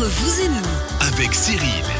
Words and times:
Vous 0.00 0.42
et 0.42 0.48
nous, 0.48 1.08
avec 1.08 1.34
Cyril. 1.34 1.97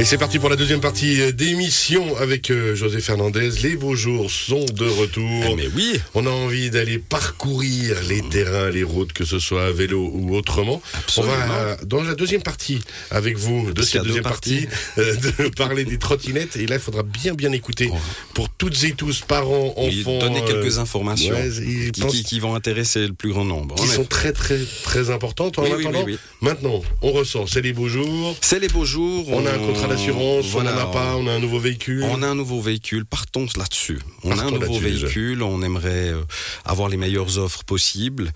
Et 0.00 0.04
c'est 0.04 0.18
parti 0.18 0.40
pour 0.40 0.48
la 0.50 0.56
deuxième 0.56 0.80
partie 0.80 1.20
euh, 1.20 1.30
d'émission 1.30 2.16
avec 2.16 2.50
euh, 2.50 2.74
José 2.74 3.00
Fernandez. 3.00 3.50
Les 3.62 3.76
beaux 3.76 3.94
jours 3.94 4.28
sont 4.28 4.64
de 4.74 4.86
retour. 4.86 5.44
Eh, 5.48 5.54
mais 5.54 5.68
oui. 5.76 6.00
On 6.14 6.26
a 6.26 6.30
envie 6.30 6.68
d'aller 6.68 6.98
parcourir 6.98 7.96
les 8.08 8.20
terrains, 8.22 8.70
les 8.70 8.82
routes, 8.82 9.12
que 9.12 9.24
ce 9.24 9.38
soit 9.38 9.66
à 9.66 9.70
vélo 9.70 10.10
ou 10.12 10.34
autrement. 10.34 10.82
Absolument. 10.94 11.32
On 11.32 11.46
va, 11.46 11.76
dans 11.84 12.02
la 12.02 12.16
deuxième 12.16 12.42
partie, 12.42 12.80
avec 13.12 13.38
vous, 13.38 13.70
de 13.72 13.82
cette 13.82 14.02
deuxième 14.02 14.24
partie, 14.24 14.66
euh, 14.98 15.14
de 15.14 15.48
parler 15.50 15.84
des 15.84 15.96
trottinettes. 15.98 16.56
Et 16.56 16.66
là, 16.66 16.74
il 16.74 16.80
faudra 16.82 17.04
bien, 17.04 17.34
bien 17.34 17.52
écouter 17.52 17.88
pour 18.34 18.48
toutes 18.48 18.82
et 18.82 18.92
tous, 18.94 19.20
parents, 19.20 19.74
enfants. 19.76 20.18
donner 20.18 20.42
euh, 20.42 20.46
quelques 20.60 20.78
informations 20.78 21.34
ouais, 21.36 21.50
qui, 21.92 22.04
qui- 22.04 22.24
qui 22.24 22.40
vont 22.40 22.56
intéresser 22.56 23.06
le 23.06 23.12
plus 23.12 23.30
grand 23.30 23.44
nombre. 23.44 23.76
qui 23.76 23.82
En 23.84 23.86
sont 23.86 24.00
effet. 24.00 24.08
très, 24.08 24.32
très, 24.32 24.58
très 24.82 25.10
importantes. 25.10 25.56
En 25.60 25.62
Oui, 25.62 25.70
attendant, 25.80 26.00
oui, 26.04 26.14
oui. 26.14 26.18
maintenant, 26.40 26.82
on 27.00 27.12
ressort. 27.12 27.48
C'est 27.48 27.62
les 27.62 27.72
beaux 27.72 27.88
jours. 27.88 28.36
C'est 28.40 28.58
les 28.58 28.68
beaux 28.68 28.84
jours. 28.84 29.28
On 29.30 29.46
a 29.46 29.52
un 29.52 29.58
contrat 29.58 29.83
d'assurance, 29.88 30.46
voilà, 30.46 30.72
on 30.72 30.74
n'en 30.76 30.80
a 30.82 30.92
pas, 30.92 31.16
on 31.16 31.26
a 31.26 31.32
un 31.32 31.38
nouveau 31.40 31.58
véhicule. 31.58 32.02
On 32.04 32.22
a 32.22 32.26
un 32.28 32.34
nouveau 32.34 32.60
véhicule, 32.60 33.04
partons 33.04 33.46
là-dessus. 33.56 33.98
On 34.22 34.38
a 34.38 34.42
un 34.44 34.50
nouveau 34.50 34.78
déjà. 34.80 35.06
véhicule, 35.06 35.42
on 35.42 35.62
aimerait 35.62 36.10
euh, 36.10 36.22
avoir 36.64 36.88
les 36.88 36.96
meilleures 36.96 37.38
offres 37.38 37.64
possibles. 37.64 38.32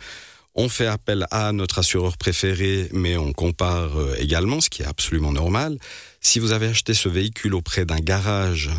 On 0.55 0.69
fait 0.69 0.87
appel 0.87 1.27
à 1.31 1.53
notre 1.53 1.79
assureur 1.79 2.17
préféré, 2.17 2.89
mais 2.93 3.17
on 3.17 3.33
compare 3.33 3.97
euh, 3.99 4.17
également, 4.19 4.61
ce 4.61 4.69
qui 4.71 4.83
est 4.83 4.87
absolument 4.87 5.33
normal. 5.33 5.79
Si 6.21 6.39
vous 6.41 6.53
avez 6.53 6.67
acheté 6.67 6.95
ce 6.95 7.09
véhicule 7.09 7.55
auprès 7.55 7.85
d'un 7.85 8.01
garage, 8.01 8.71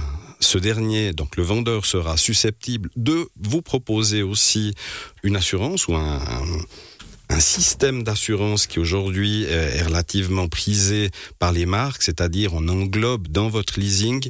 ce 0.42 0.58
dernier, 0.58 1.14
donc 1.14 1.38
le 1.38 1.44
vendeur 1.44 1.86
sera 1.86 2.18
susceptible 2.18 2.90
de 2.96 3.30
vous 3.42 3.62
proposer 3.62 4.24
aussi 4.24 4.74
une 5.24 5.36
assurance 5.38 5.88
ou 5.88 5.96
un, 5.96 6.16
un- 6.16 6.62
un 7.30 7.40
système 7.40 8.04
d'assurance 8.04 8.68
qui 8.68 8.80
aujourd'hui 8.80 9.46
euh, 9.46 9.72
est 9.76 9.84
relativement 9.84 10.48
prisé 10.48 11.12
par 11.38 11.52
les 11.52 11.66
marques, 11.66 12.02
c'est-à-dire 12.02 12.54
on 12.54 12.68
englobe 12.68 13.28
dans 13.28 13.50
votre 13.50 13.80
leasing 13.80 14.30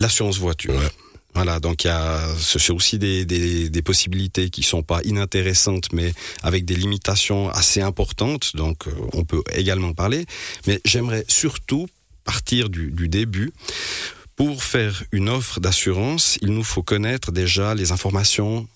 l'assurance 0.00 0.38
voiture. 0.38 0.74
Ouais. 0.74 0.90
Voilà, 1.34 1.60
donc 1.60 1.84
il 1.84 1.86
y 1.86 1.90
a 1.90 2.26
ce- 2.36 2.58
c'est 2.58 2.72
aussi 2.72 2.98
des, 2.98 3.24
des, 3.24 3.70
des 3.70 3.82
possibilités 3.82 4.50
qui 4.50 4.64
sont 4.64 4.82
pas 4.82 5.00
inintéressantes, 5.04 5.92
mais 5.92 6.12
avec 6.42 6.64
des 6.64 6.74
limitations 6.74 7.48
assez 7.50 7.80
importantes. 7.80 8.56
Donc 8.56 8.88
euh, 8.88 8.92
on 9.12 9.24
peut 9.24 9.42
également 9.52 9.92
parler. 9.92 10.26
Mais 10.66 10.80
j'aimerais 10.84 11.24
surtout 11.28 11.86
partir 12.24 12.68
du, 12.68 12.90
du 12.90 13.08
début. 13.08 13.52
Pour 14.34 14.64
faire 14.64 15.04
une 15.12 15.28
offre 15.28 15.60
d'assurance, 15.60 16.38
il 16.42 16.48
nous 16.48 16.64
faut 16.64 16.82
connaître 16.82 17.30
déjà 17.30 17.74
les 17.76 17.92
informations 17.92 18.66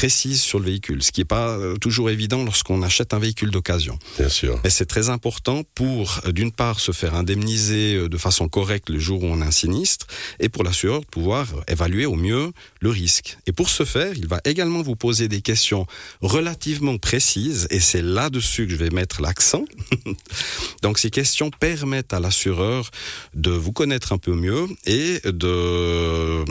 précises 0.00 0.40
sur 0.40 0.58
le 0.60 0.64
véhicule, 0.64 1.02
ce 1.02 1.12
qui 1.12 1.20
n'est 1.20 1.26
pas 1.26 1.50
euh, 1.58 1.76
toujours 1.76 2.08
évident 2.08 2.42
lorsqu'on 2.42 2.80
achète 2.80 3.12
un 3.12 3.18
véhicule 3.18 3.50
d'occasion. 3.50 3.98
Bien 4.18 4.30
sûr. 4.30 4.58
Mais 4.64 4.70
c'est 4.70 4.86
très 4.86 5.10
important 5.10 5.62
pour, 5.74 6.22
euh, 6.24 6.32
d'une 6.32 6.52
part, 6.52 6.80
se 6.80 6.90
faire 6.90 7.14
indemniser 7.14 7.96
euh, 7.96 8.08
de 8.08 8.16
façon 8.16 8.48
correcte 8.48 8.88
le 8.88 8.98
jour 8.98 9.22
où 9.22 9.26
on 9.26 9.42
a 9.42 9.44
un 9.44 9.50
sinistre, 9.50 10.06
et 10.38 10.48
pour 10.48 10.64
l'assureur 10.64 11.02
de 11.02 11.04
pouvoir 11.04 11.48
évaluer 11.68 12.06
au 12.06 12.14
mieux 12.14 12.50
le 12.80 12.88
risque. 12.88 13.36
Et 13.46 13.52
pour 13.52 13.68
ce 13.68 13.84
faire, 13.84 14.14
il 14.16 14.26
va 14.26 14.40
également 14.46 14.80
vous 14.80 14.96
poser 14.96 15.28
des 15.28 15.42
questions 15.42 15.86
relativement 16.22 16.96
précises, 16.96 17.66
et 17.68 17.78
c'est 17.78 18.00
là-dessus 18.00 18.64
que 18.64 18.72
je 18.72 18.76
vais 18.76 18.88
mettre 18.88 19.20
l'accent. 19.20 19.66
Donc 20.82 20.98
ces 20.98 21.10
questions 21.10 21.50
permettent 21.50 22.14
à 22.14 22.20
l'assureur 22.20 22.90
de 23.34 23.50
vous 23.50 23.72
connaître 23.72 24.14
un 24.14 24.18
peu 24.18 24.32
mieux 24.32 24.66
et 24.86 25.20
de 25.26 26.42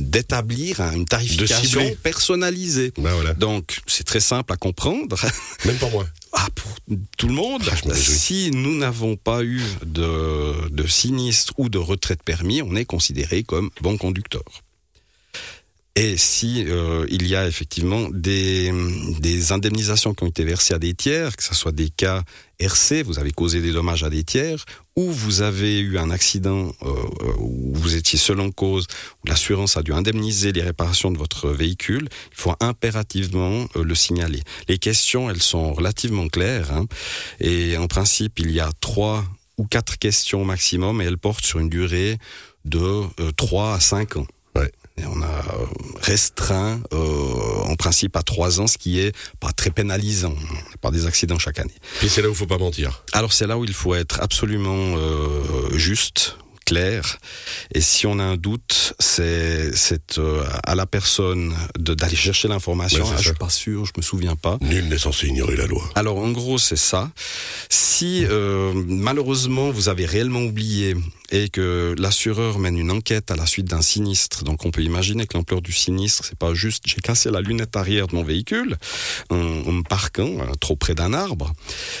d'établir 0.00 0.80
une 0.80 1.04
tarification 1.04 1.62
cibler. 1.62 1.96
Personnalisée. 2.32 2.92
Ben 2.98 3.12
voilà. 3.14 3.34
Donc, 3.34 3.80
c'est 3.86 4.04
très 4.04 4.20
simple 4.20 4.52
à 4.52 4.56
comprendre. 4.56 5.16
Même 5.64 5.76
pour 5.76 5.90
moi. 5.90 6.06
Ah, 6.32 6.48
pour 6.54 6.72
tout 7.18 7.28
le 7.28 7.34
monde, 7.34 7.62
Ah, 7.70 7.94
si 7.94 8.50
nous 8.52 8.76
n'avons 8.76 9.16
pas 9.16 9.44
eu 9.44 9.60
de, 9.84 10.68
de 10.70 10.86
sinistre 10.86 11.52
ou 11.58 11.68
de 11.68 11.78
retrait 11.78 12.16
de 12.16 12.22
permis, 12.22 12.62
on 12.62 12.74
est 12.74 12.86
considéré 12.86 13.42
comme 13.42 13.70
bon 13.82 13.98
conducteur. 13.98 14.42
Et 15.94 16.16
si 16.16 16.64
euh, 16.68 17.04
il 17.10 17.26
y 17.26 17.36
a 17.36 17.46
effectivement 17.46 18.08
des, 18.10 18.72
des 19.20 19.52
indemnisations 19.52 20.14
qui 20.14 20.24
ont 20.24 20.28
été 20.28 20.42
versées 20.42 20.72
à 20.72 20.78
des 20.78 20.94
tiers, 20.94 21.36
que 21.36 21.44
ce 21.44 21.54
soit 21.54 21.72
des 21.72 21.90
cas 21.90 22.22
RC, 22.58 23.02
vous 23.02 23.18
avez 23.18 23.30
causé 23.30 23.60
des 23.60 23.72
dommages 23.72 24.02
à 24.02 24.08
des 24.08 24.24
tiers, 24.24 24.64
ou 24.96 25.10
vous 25.10 25.42
avez 25.42 25.80
eu 25.80 25.98
un 25.98 26.10
accident 26.10 26.72
euh, 26.82 26.94
où 27.38 27.74
vous 27.74 27.94
étiez 27.94 28.18
seul 28.18 28.40
en 28.40 28.50
cause, 28.50 28.86
où 29.22 29.28
l'assurance 29.28 29.76
a 29.76 29.82
dû 29.82 29.92
indemniser 29.92 30.52
les 30.52 30.62
réparations 30.62 31.10
de 31.10 31.18
votre 31.18 31.50
véhicule, 31.50 32.08
il 32.30 32.40
faut 32.40 32.54
impérativement 32.60 33.66
euh, 33.76 33.84
le 33.84 33.94
signaler. 33.94 34.40
Les 34.68 34.78
questions, 34.78 35.28
elles 35.28 35.42
sont 35.42 35.74
relativement 35.74 36.28
claires, 36.28 36.72
hein, 36.72 36.86
et 37.38 37.76
en 37.76 37.86
principe, 37.86 38.38
il 38.38 38.50
y 38.50 38.60
a 38.60 38.70
trois 38.80 39.24
ou 39.58 39.66
quatre 39.66 39.98
questions 39.98 40.44
maximum, 40.44 41.02
et 41.02 41.04
elles 41.04 41.18
portent 41.18 41.44
sur 41.44 41.58
une 41.58 41.68
durée 41.68 42.16
de 42.64 42.78
euh, 43.20 43.32
3 43.36 43.74
à 43.74 43.80
5 43.80 44.16
ans. 44.16 44.26
Ouais. 44.54 44.70
Et 44.98 45.04
on 45.06 45.22
a 45.22 45.26
euh, 45.26 45.66
restreint 46.02 46.80
euh, 46.92 47.62
en 47.64 47.74
principe 47.76 48.16
à 48.16 48.22
3 48.22 48.60
ans, 48.60 48.66
ce 48.66 48.76
qui 48.78 49.00
est 49.00 49.12
pas 49.40 49.50
très 49.52 49.70
pénalisant, 49.70 50.34
par 50.80 50.92
des 50.92 51.06
accidents 51.06 51.38
chaque 51.38 51.58
année. 51.58 51.74
Puis 51.98 52.08
c'est 52.10 52.20
là 52.22 52.28
où 52.28 52.32
il 52.32 52.36
faut 52.36 52.46
pas 52.46 52.58
mentir. 52.58 53.02
Alors 53.12 53.32
c'est 53.32 53.46
là 53.46 53.56
où 53.56 53.64
il 53.64 53.72
faut 53.72 53.94
être 53.94 54.20
absolument 54.20 54.94
euh, 54.98 55.76
juste, 55.78 56.36
clair. 56.66 57.16
Et 57.74 57.80
si 57.80 58.06
on 58.06 58.18
a 58.18 58.22
un 58.22 58.36
doute, 58.36 58.94
c'est 58.98 59.74
c'est 59.74 60.18
euh, 60.18 60.44
à 60.64 60.74
la 60.74 60.86
personne 60.86 61.54
de- 61.78 61.94
d'aller 61.94 62.14
chercher 62.16 62.48
l'information. 62.48 63.04
Ouais, 63.04 63.10
Ah, 63.14 63.18
je 63.20 63.28
suis 63.30 63.38
pas 63.38 63.48
sûr, 63.50 63.86
je 63.86 63.92
me 63.96 64.02
souviens 64.02 64.36
pas. 64.36 64.58
Nul 64.60 64.88
n'est 64.88 64.98
censé 64.98 65.26
ignorer 65.26 65.56
la 65.56 65.66
loi. 65.66 65.82
Alors 65.94 66.18
en 66.18 66.30
gros 66.30 66.58
c'est 66.58 66.76
ça. 66.76 67.10
Si 67.70 68.24
euh, 68.26 68.72
malheureusement 68.86 69.70
vous 69.70 69.88
avez 69.88 70.06
réellement 70.06 70.42
oublié 70.42 70.94
et 71.32 71.48
que 71.48 71.94
l'assureur 71.98 72.58
mène 72.58 72.78
une 72.78 72.90
enquête 72.90 73.30
à 73.30 73.36
la 73.36 73.46
suite 73.46 73.66
d'un 73.66 73.82
sinistre, 73.82 74.44
donc 74.44 74.64
on 74.64 74.70
peut 74.70 74.82
imaginer 74.82 75.26
que 75.26 75.36
l'ampleur 75.36 75.62
du 75.62 75.72
sinistre 75.72 76.24
c'est 76.24 76.38
pas 76.38 76.54
juste 76.54 76.84
j'ai 76.86 77.00
cassé 77.00 77.30
la 77.30 77.40
lunette 77.40 77.74
arrière 77.74 78.06
de 78.06 78.14
mon 78.14 78.22
véhicule 78.22 78.76
en, 79.30 79.36
me 79.36 79.82
parquant 79.82 80.30
trop 80.60 80.76
près 80.76 80.94
d'un 80.94 81.14
arbre. 81.14 81.52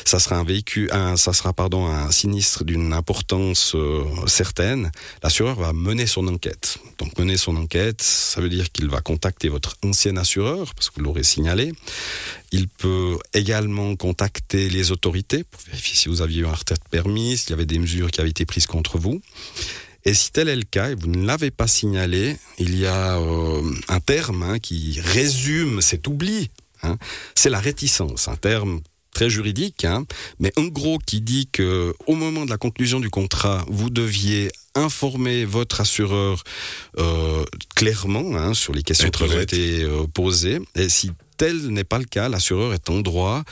Ça 0.04 0.18
sera 0.18 0.36
un 0.36 0.44
véhicule, 0.44 0.90
ça 1.16 1.32
sera 1.32 1.52
pardon 1.52 1.86
un 1.86 2.10
sinistre 2.10 2.64
d'une 2.64 2.92
importance 2.92 3.74
euh, 3.74 4.04
certaine. 4.26 4.90
L'assureur 5.22 5.56
va 5.56 5.72
mener 5.72 6.06
son 6.06 6.28
enquête. 6.28 6.78
Donc 6.98 7.18
mener 7.18 7.36
son 7.36 7.56
enquête, 7.56 8.02
ça 8.02 8.40
veut 8.40 8.50
dire 8.50 8.70
qu'il 8.70 8.88
va 8.88 9.00
contacter 9.00 9.48
votre 9.48 9.76
ancien 9.82 10.16
assureur 10.16 10.74
parce 10.74 10.90
que 10.90 10.96
vous 10.96 11.04
l'aurez 11.04 11.22
signalé. 11.22 11.72
Il 12.50 12.68
peut 12.68 13.18
également 13.32 13.96
contacter 13.96 14.68
les 14.68 14.92
autorités 14.92 15.42
pour 15.44 15.60
vérifier 15.62 15.96
si 15.96 16.08
vous 16.10 16.20
aviez 16.20 16.42
eu 16.42 16.46
un 16.46 16.52
retrait 16.52 16.74
de 16.74 16.88
permis, 16.90 17.38
s'il 17.38 17.50
y 17.50 17.52
avait 17.54 17.66
des 17.66 17.78
mesures 17.78 18.10
qui 18.10 18.20
avaient 18.20 18.30
été 18.30 18.44
prises 18.44 18.66
contre 18.66 18.98
vous. 18.98 19.21
Et 20.04 20.14
si 20.14 20.32
tel 20.32 20.48
est 20.48 20.56
le 20.56 20.64
cas 20.64 20.90
et 20.90 20.94
vous 20.94 21.06
ne 21.06 21.24
l'avez 21.24 21.50
pas 21.50 21.68
signalé, 21.68 22.36
il 22.58 22.76
y 22.78 22.86
a 22.86 23.18
euh, 23.18 23.62
un 23.88 24.00
terme 24.00 24.42
hein, 24.42 24.58
qui 24.58 25.00
résume 25.00 25.80
cet 25.80 26.08
oubli. 26.08 26.50
hein. 26.82 26.98
C'est 27.36 27.50
la 27.50 27.60
réticence, 27.60 28.26
un 28.28 28.36
terme 28.36 28.80
très 29.14 29.30
juridique, 29.30 29.84
hein, 29.84 30.04
mais 30.40 30.52
en 30.56 30.64
gros 30.64 30.98
qui 30.98 31.20
dit 31.20 31.46
que 31.52 31.94
au 32.06 32.14
moment 32.14 32.44
de 32.44 32.50
la 32.50 32.56
conclusion 32.56 32.98
du 32.98 33.10
contrat, 33.10 33.64
vous 33.68 33.90
deviez 33.90 34.50
informer 34.74 35.44
votre 35.44 35.82
assureur 35.82 36.42
euh, 36.98 37.44
clairement 37.76 38.54
sur 38.54 38.72
les 38.72 38.82
questions 38.82 39.10
qui 39.10 39.22
ont 39.22 39.40
été 39.40 39.82
euh, 39.82 40.06
posées. 40.12 40.60
Et 40.74 40.88
si 40.88 41.12
tel 41.36 41.68
n'est 41.68 41.84
pas 41.84 41.98
le 41.98 42.06
cas, 42.06 42.28
l'assureur 42.28 42.72
est 42.72 42.88
en 42.88 43.00
droit, 43.00 43.44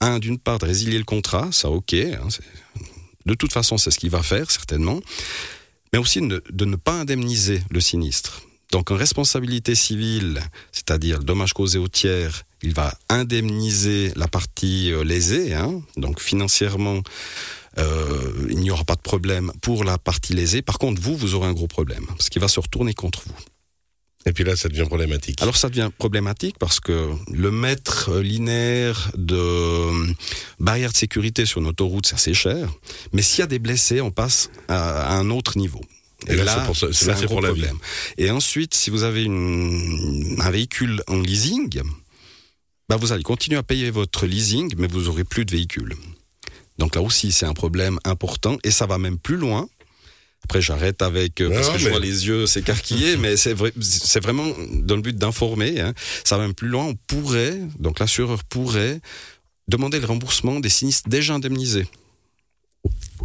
un, 0.00 0.18
d'une 0.18 0.38
part, 0.38 0.58
de 0.58 0.66
résilier 0.66 0.96
le 0.96 1.04
contrat, 1.04 1.48
ça 1.52 1.68
ok, 1.70 1.92
hein, 1.92 2.28
de 3.26 3.34
toute 3.34 3.52
façon 3.52 3.78
c'est 3.78 3.90
ce 3.90 3.98
qu'il 3.98 4.10
va 4.10 4.22
faire 4.22 4.50
certainement, 4.50 5.00
mais 5.92 5.98
aussi 5.98 6.20
de, 6.20 6.64
ne 6.64 6.76
pas 6.76 7.00
indemniser 7.00 7.62
le 7.70 7.80
sinistre. 7.80 8.42
Donc 8.70 8.90
en 8.90 8.96
responsabilité 8.96 9.74
civile, 9.74 10.40
c'est-à-dire 10.70 11.18
le 11.18 11.24
dommage 11.24 11.52
causé 11.52 11.78
au 11.78 11.88
tiers, 11.88 12.44
il 12.62 12.72
va 12.72 12.94
indemniser 13.08 14.12
la 14.14 14.28
partie 14.28 14.92
euh, 14.92 15.02
lésée, 15.02 15.54
hein, 15.54 15.80
donc 15.96 16.20
financièrement, 16.20 17.00
euh, 17.78 18.46
il 18.48 18.58
n'y 18.58 18.70
aura 18.70 18.84
pas 18.84 18.96
de 18.96 19.00
problème 19.00 19.52
pour 19.60 19.82
la 19.84 19.98
partie 19.98 20.34
lésée. 20.34 20.62
Par 20.62 20.78
contre, 20.78 21.00
vous, 21.00 21.16
vous 21.16 21.34
aurez 21.34 21.48
un 21.48 21.52
gros 21.52 21.66
problème, 21.66 22.06
parce 22.06 22.28
qu'il 22.28 22.40
va 22.40 22.48
se 22.48 22.60
retourner 22.60 22.94
contre 22.94 23.22
vous. 23.26 23.34
Et 24.26 24.32
puis 24.32 24.44
là, 24.44 24.54
ça 24.54 24.68
devient 24.68 24.84
problématique. 24.84 25.40
Alors 25.40 25.56
ça 25.56 25.68
devient 25.70 25.90
problématique 25.96 26.56
parce 26.58 26.78
que 26.78 27.10
le 27.32 27.50
mètre 27.50 28.18
linéaire 28.18 29.10
de 29.16 29.34
euh, 29.34 30.06
barrière 30.58 30.92
de 30.92 30.96
sécurité 30.96 31.46
sur 31.46 31.60
une 31.60 31.68
autoroute, 31.68 32.06
c'est 32.06 32.16
assez 32.16 32.34
cher. 32.34 32.68
Mais 33.12 33.22
s'il 33.22 33.40
y 33.40 33.42
a 33.42 33.46
des 33.46 33.58
blessés, 33.58 34.00
on 34.02 34.10
passe 34.10 34.50
à, 34.68 35.16
un 35.16 35.30
autre 35.30 35.56
niveau. 35.56 35.80
Et 36.26 36.36
là, 36.36 36.66
c'est 36.74 37.06
là, 37.06 37.14
un 37.14 37.16
c'est 37.16 37.26
gros 37.26 37.40
la 37.40 37.52
vie. 37.52 37.60
problème. 37.62 37.78
Et 38.18 38.30
ensuite, 38.30 38.74
si 38.74 38.90
vous 38.90 39.04
avez 39.04 39.24
une, 39.24 40.36
un 40.38 40.50
véhicule 40.50 41.02
en 41.06 41.18
leasing, 41.18 41.80
bah 42.90 42.96
vous 42.96 43.12
allez 43.12 43.22
continuer 43.22 43.56
à 43.56 43.62
payer 43.62 43.90
votre 43.90 44.26
leasing, 44.26 44.74
mais 44.76 44.86
vous 44.86 45.08
aurez 45.08 45.24
plus 45.24 45.46
de 45.46 45.52
véhicule. 45.52 45.94
Donc 46.76 46.94
là 46.94 47.00
aussi, 47.00 47.32
c'est 47.32 47.46
un 47.46 47.54
problème 47.54 47.98
important 48.04 48.58
et 48.64 48.70
ça 48.70 48.84
va 48.84 48.98
même 48.98 49.18
plus 49.18 49.36
loin. 49.36 49.68
Après, 50.44 50.60
j'arrête 50.60 51.00
avec 51.02 51.40
euh, 51.40 51.50
parce 51.50 51.66
Non, 51.68 51.72
que 51.74 51.78
je 51.78 51.84
mais- 51.84 51.90
vois 51.90 52.00
les 52.00 52.26
yeux 52.26 52.46
s'écarquiller, 52.46 53.16
mais 53.18 53.36
c'est 53.36 53.52
vrai, 53.52 53.72
c'est 53.80 54.20
vraiment 54.22 54.46
dans 54.72 54.96
le 54.96 55.02
but 55.02 55.16
d'informer. 55.16 55.80
Hein. 55.80 55.92
Ça 56.24 56.36
va 56.36 56.44
même 56.44 56.54
plus 56.54 56.68
loin. 56.68 56.84
On 56.86 56.94
pourrait, 57.06 57.58
donc 57.78 57.98
l'assureur 58.00 58.42
pourrait 58.44 59.00
demander 59.68 60.00
le 60.00 60.06
remboursement 60.06 60.58
des 60.58 60.68
sinistres 60.68 61.08
déjà 61.08 61.34
indemnisés. 61.34 61.86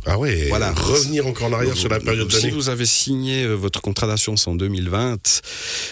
Ah 0.08 0.18
ouais, 0.20 0.48
Voilà. 0.50 0.72
revenir 0.72 1.26
encore 1.26 1.48
en 1.48 1.54
arrière 1.54 1.76
sur 1.76 1.90
la 1.90 2.00
période 2.00 2.32
Si 2.32 2.42
d'année. 2.44 2.54
vous 2.54 2.70
avez 2.70 2.86
signé 2.86 3.44
euh, 3.44 3.54
votre 3.56 3.82
contrat 3.82 4.06
d'assurance 4.08 4.48
en 4.48 4.54
2020, 4.56 5.42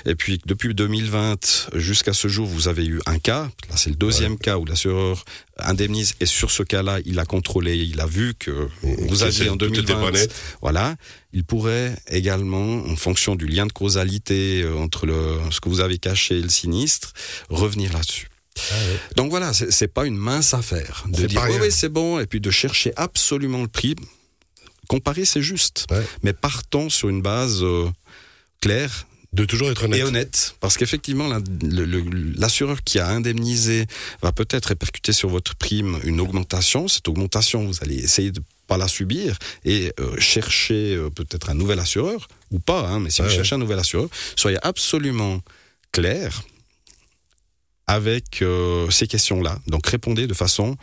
et 0.05 0.15
puis 0.15 0.39
depuis 0.45 0.73
2020 0.75 1.69
jusqu'à 1.75 2.13
ce 2.13 2.27
jour, 2.27 2.45
vous 2.47 2.67
avez 2.67 2.85
eu 2.85 2.99
un 3.07 3.17
cas, 3.19 3.49
là 3.69 3.75
c'est 3.77 3.89
le 3.89 3.95
deuxième 3.95 4.37
cas 4.37 4.57
où 4.57 4.65
l'assureur 4.65 5.25
indemnise, 5.57 6.13
et 6.19 6.25
sur 6.25 6.51
ce 6.51 6.63
cas-là, 6.63 6.99
il 7.05 7.17
a 7.19 7.25
contrôlé, 7.25 7.75
il 7.77 7.99
a 8.01 8.05
vu 8.05 8.33
que 8.37 8.67
vous 8.81 9.23
aviez 9.23 9.49
en 9.49 9.57
tout 9.57 9.65
était 9.65 9.81
pas 9.93 10.11
2020, 10.11 10.11
net. 10.11 10.33
voilà, 10.61 10.95
il 11.33 11.43
pourrait 11.43 11.95
également, 12.09 12.83
en 12.85 12.95
fonction 12.95 13.35
du 13.35 13.47
lien 13.47 13.65
de 13.65 13.71
causalité 13.71 14.61
euh, 14.63 14.75
entre 14.77 15.05
le, 15.05 15.37
ce 15.49 15.59
que 15.59 15.69
vous 15.69 15.79
avez 15.79 15.97
caché 15.97 16.37
et 16.37 16.41
le 16.41 16.49
sinistre, 16.49 17.13
revenir 17.49 17.93
là-dessus. 17.93 18.27
Donc 19.15 19.29
voilà, 19.29 19.51
c'est 19.53 19.87
pas 19.87 20.05
une 20.05 20.17
mince 20.17 20.53
affaire 20.53 21.03
de 21.07 21.25
dire 21.25 21.41
oui, 21.61 21.71
c'est 21.71 21.89
bon, 21.89 22.19
et 22.19 22.25
puis 22.25 22.39
de 22.39 22.51
chercher 22.51 22.93
absolument 22.95 23.61
le 23.61 23.67
prix. 23.67 23.95
Comparer, 24.87 25.25
c'est 25.25 25.41
juste, 25.41 25.85
Ouais. 25.91 26.03
mais 26.23 26.33
partons 26.33 26.89
sur 26.89 27.09
une 27.09 27.21
base 27.21 27.63
euh, 27.63 27.89
claire 28.61 29.07
De 29.31 29.45
toujours 29.45 29.71
être 29.71 29.85
honnête. 29.85 29.99
et 30.01 30.03
honnête, 30.03 30.55
parce 30.59 30.77
qu'effectivement, 30.77 31.27
la- 31.27 31.39
l'assureur 32.35 32.83
qui 32.83 32.99
a 32.99 33.07
indemnisé 33.07 33.87
va 34.21 34.31
peut-être 34.31 34.67
répercuter 34.67 35.13
sur 35.13 35.29
votre 35.29 35.55
prime 35.55 35.99
une 36.03 36.19
augmentation. 36.19 36.87
Cette 36.87 37.07
augmentation, 37.07 37.65
vous 37.65 37.77
allez 37.81 37.95
essayer 37.95 38.31
de 38.31 38.41
pas 38.67 38.77
la 38.77 38.87
subir 38.87 39.37
et 39.65 39.91
euh, 39.99 40.19
chercher 40.19 40.95
euh, 40.95 41.09
peut-être 41.09 41.49
un 41.49 41.53
nouvel 41.55 41.79
assureur 41.79 42.27
ou 42.51 42.59
pas. 42.59 42.87
hein, 42.87 42.99
mais 42.99 43.09
si 43.09 43.21
Ouais, 43.21 43.27
vous 43.29 43.33
cherchez 43.33 43.55
un 43.55 43.59
nouvel 43.59 43.79
assureur, 43.79 44.09
soyez 44.35 44.57
absolument 44.63 45.39
clair 45.91 46.43
avec 47.93 48.41
euh, 48.41 48.89
ces 48.89 49.07
questions-là. 49.07 49.59
Donc 49.67 49.87
répondez 49.87 50.27
de 50.27 50.33
façon 50.33 50.75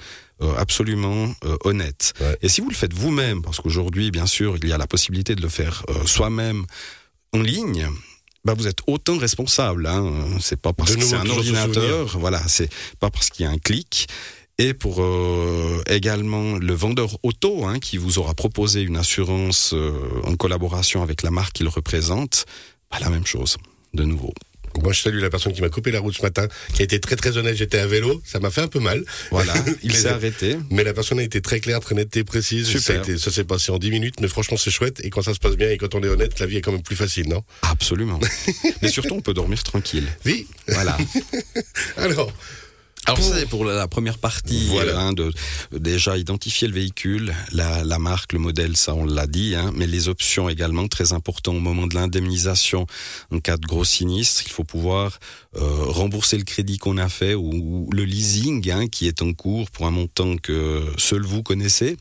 euh, 0.42 0.54
absolument 0.56 1.32
euh, 1.44 1.56
honnête. 1.64 2.12
Ouais. 2.20 2.38
Et 2.42 2.48
si 2.48 2.60
vous 2.60 2.70
le 2.70 2.74
faites 2.74 2.94
vous-même, 2.94 3.42
parce 3.42 3.60
qu'aujourd'hui, 3.60 4.10
bien 4.10 4.26
sûr, 4.26 4.56
il 4.56 4.68
y 4.68 4.72
a 4.72 4.78
la 4.78 4.86
possibilité 4.86 5.34
de 5.34 5.42
le 5.42 5.48
faire 5.48 5.84
soi-même 6.06 6.64
en 7.32 7.40
ligne, 7.40 7.88
bah 8.44 8.54
vous 8.56 8.66
êtes 8.66 8.80
autant 8.86 9.18
responsable. 9.18 9.86
Hein. 9.86 10.12
C'est 10.40 10.60
pas 10.60 10.72
parce 10.72 10.92
De 10.92 10.96
que 10.96 11.04
c'est 11.04 11.16
un 11.16 11.28
ordinateur, 11.28 12.16
voilà, 12.18 12.40
c'est 12.46 12.70
pas 12.98 13.10
parce 13.10 13.28
qu'il 13.28 13.44
y 13.44 13.48
a 13.48 13.50
un 13.50 13.58
clic. 13.58 14.06
Et 14.60 14.74
pour 14.74 15.02
euh, 15.02 15.82
également 15.86 16.58
le 16.58 16.74
vendeur 16.74 17.16
auto 17.22 17.64
hein, 17.64 17.78
qui 17.78 17.96
vous 17.96 18.18
aura 18.18 18.34
proposé 18.34 18.82
une 18.82 18.98
assurance 18.98 19.72
euh, 19.72 19.90
en 20.24 20.36
collaboration 20.36 21.02
avec 21.02 21.22
la 21.22 21.30
marque 21.30 21.54
qu'il 21.54 21.68
représente, 21.68 22.44
bah, 22.90 22.98
la 23.00 23.08
même 23.08 23.24
chose, 23.24 23.56
de 23.94 24.04
nouveau. 24.04 24.34
Moi, 24.82 24.92
je 24.92 25.02
salue 25.02 25.20
la 25.20 25.30
personne 25.30 25.52
qui 25.52 25.60
m'a 25.60 25.68
coupé 25.68 25.90
la 25.90 26.00
route 26.00 26.16
ce 26.16 26.22
matin, 26.22 26.46
qui 26.74 26.82
a 26.82 26.84
été 26.84 27.00
très 27.00 27.16
très 27.16 27.36
honnête. 27.36 27.56
J'étais 27.56 27.78
à 27.78 27.86
vélo, 27.86 28.22
ça 28.24 28.40
m'a 28.40 28.50
fait 28.50 28.60
un 28.60 28.68
peu 28.68 28.80
mal. 28.80 29.04
Voilà, 29.30 29.54
il 29.82 29.94
s'est 29.94 30.08
arrêté. 30.08 30.56
Mais 30.70 30.84
la 30.84 30.94
personne 30.94 31.18
a 31.18 31.22
été 31.22 31.40
très 31.40 31.60
claire, 31.60 31.80
très 31.80 31.94
nette 31.94 32.16
et 32.16 32.24
précise. 32.24 32.66
Super. 32.66 33.04
Ça 33.18 33.30
s'est 33.30 33.44
passé 33.44 33.72
en 33.72 33.78
10 33.78 33.90
minutes, 33.90 34.20
mais 34.20 34.28
franchement, 34.28 34.56
c'est 34.56 34.70
chouette. 34.70 35.00
Et 35.04 35.10
quand 35.10 35.22
ça 35.22 35.34
se 35.34 35.38
passe 35.38 35.56
bien 35.56 35.70
et 35.70 35.76
quand 35.76 35.94
on 35.94 36.02
est 36.02 36.08
honnête, 36.08 36.38
la 36.38 36.46
vie 36.46 36.56
est 36.56 36.60
quand 36.60 36.72
même 36.72 36.82
plus 36.82 36.96
facile, 36.96 37.28
non? 37.28 37.42
Absolument. 37.62 38.20
Mais 38.82 38.88
surtout, 38.88 39.14
on 39.14 39.20
peut 39.20 39.34
dormir 39.34 39.62
tranquille. 39.62 40.06
Oui. 40.24 40.46
Voilà. 40.68 40.96
Alors, 41.96 42.32
Alors 43.12 43.24
ça, 43.24 43.36
c'est 43.38 43.46
pour 43.48 43.64
la 43.64 43.88
première 43.88 44.18
partie, 44.18 44.66
Voilà. 44.68 44.98
hein, 45.00 45.12
de 45.12 45.32
déjà 45.72 46.16
identifier 46.16 46.68
le 46.68 46.74
véhicule, 46.74 47.34
la, 47.52 47.84
la 47.84 47.98
marque, 47.98 48.32
le 48.32 48.38
modèle, 48.38 48.76
ça 48.76 48.94
on 48.94 49.04
l'a 49.04 49.26
dit, 49.26 49.54
hein, 49.54 49.72
mais 49.74 49.86
les 49.86 50.08
options 50.08 50.48
également 50.48 50.86
très 50.88 51.12
important 51.12 51.54
au 51.54 51.60
moment 51.60 51.86
de 51.86 51.94
l'indemnisation 51.94 52.86
en 53.32 53.40
cas 53.40 53.56
de 53.56 53.66
gros 53.66 53.84
sinistre, 53.84 54.42
il 54.46 54.50
faut 54.52 54.64
pouvoir 54.64 55.18
euh, 55.56 55.60
rembourser 55.86 56.38
le 56.38 56.44
crédit 56.44 56.78
qu'on 56.78 56.98
a 56.98 57.08
fait 57.08 57.34
ou, 57.34 57.50
ou 57.52 57.90
le 57.92 58.04
leasing 58.04 58.70
hein, 58.70 58.86
qui 58.88 59.06
est 59.08 59.22
en 59.22 59.32
cours 59.32 59.70
pour 59.70 59.86
un 59.86 59.90
montant 59.90 60.36
que 60.36 60.84
seul 60.96 61.22
vous 61.22 61.42
connaissez 61.42 61.96